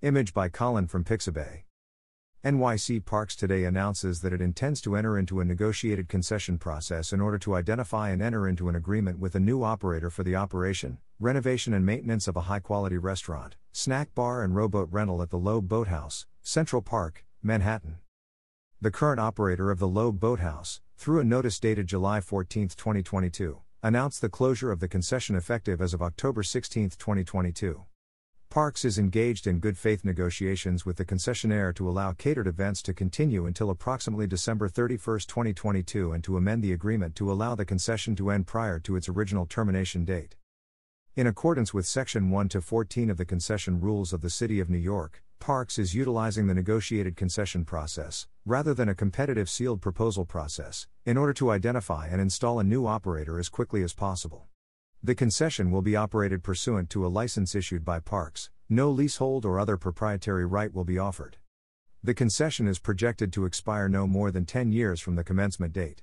[0.00, 1.64] Image by Colin from Pixabay.
[2.44, 7.20] NYC Parks today announces that it intends to enter into a negotiated concession process in
[7.20, 10.98] order to identify and enter into an agreement with a new operator for the operation,
[11.18, 15.36] renovation, and maintenance of a high quality restaurant, snack bar, and rowboat rental at the
[15.36, 17.98] Loeb Boathouse, Central Park, Manhattan.
[18.80, 24.20] The current operator of the Loeb Boathouse, through a notice dated July 14, 2022, announced
[24.20, 27.84] the closure of the concession effective as of October 16, 2022.
[28.50, 32.94] Parks is engaged in good faith negotiations with the concessionaire to allow catered events to
[32.94, 38.16] continue until approximately December 31, 2022, and to amend the agreement to allow the concession
[38.16, 40.34] to end prior to its original termination date.
[41.14, 44.70] In accordance with Section 1 to 14 of the concession rules of the City of
[44.70, 50.24] New York, Parks is utilizing the negotiated concession process, rather than a competitive sealed proposal
[50.24, 54.48] process, in order to identify and install a new operator as quickly as possible.
[55.00, 59.60] The concession will be operated pursuant to a license issued by Parks, no leasehold or
[59.60, 61.36] other proprietary right will be offered.
[62.02, 66.02] The concession is projected to expire no more than 10 years from the commencement date.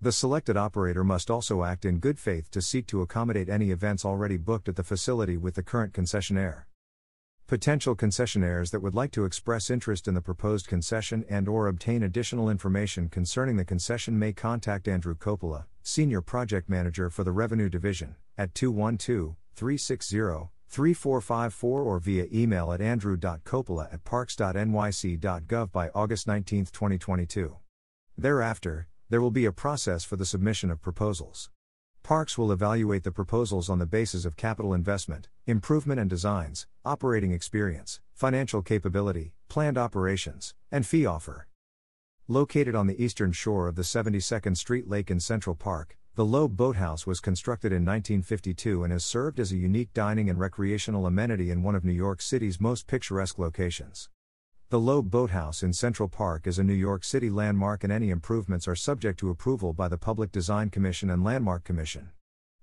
[0.00, 4.04] The selected operator must also act in good faith to seek to accommodate any events
[4.04, 6.64] already booked at the facility with the current concessionaire.
[7.46, 12.02] Potential concessionaires that would like to express interest in the proposed concession and or obtain
[12.02, 17.68] additional information concerning the concession may contact Andrew Coppola, Senior Project Manager for the Revenue
[17.68, 20.16] Division, at 212 360
[20.70, 27.56] 3454 or via email at andrew.coppola at parks.nyc.gov by August 19, 2022.
[28.16, 31.50] Thereafter, there will be a process for the submission of proposals.
[32.04, 37.32] Parks will evaluate the proposals on the basis of capital investment, improvement and designs, operating
[37.32, 41.48] experience, financial capability, planned operations, and fee offer.
[42.28, 46.58] Located on the eastern shore of the 72nd Street Lake in Central Park, the Loeb
[46.58, 51.50] Boathouse was constructed in 1952 and has served as a unique dining and recreational amenity
[51.50, 54.10] in one of New York City's most picturesque locations.
[54.70, 58.66] The Loeb Boathouse in Central Park is a New York City landmark and any improvements
[58.66, 62.10] are subject to approval by the Public Design Commission and Landmark Commission.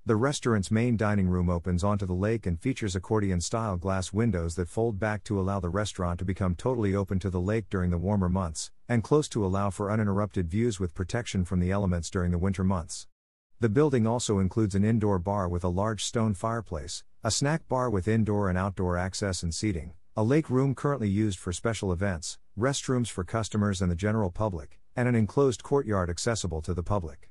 [0.03, 4.55] The restaurant's main dining room opens onto the lake and features accordion style glass windows
[4.55, 7.91] that fold back to allow the restaurant to become totally open to the lake during
[7.91, 12.09] the warmer months, and close to allow for uninterrupted views with protection from the elements
[12.09, 13.05] during the winter months.
[13.59, 17.91] The building also includes an indoor bar with a large stone fireplace, a snack bar
[17.91, 22.37] with indoor and outdoor access and seating, a lake room currently used for special events,
[22.59, 27.29] restrooms for customers and the general public, and an enclosed courtyard accessible to the public.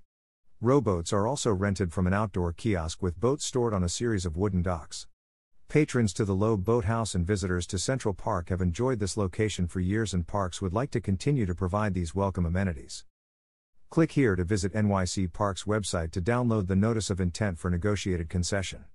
[0.63, 4.39] Rowboats are also rented from an outdoor kiosk with boats stored on a series of
[4.39, 5.07] wooden docks.
[5.69, 9.81] Patrons to the Loeb Boathouse and visitors to Central Park have enjoyed this location for
[9.81, 13.05] years, and Parks would like to continue to provide these welcome amenities.
[13.91, 18.31] Click here to visit NYC Parks website to download the notice of intent for negotiated
[18.31, 18.87] concession.